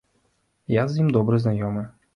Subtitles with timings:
[0.81, 1.89] Я з ім добра знаёмы.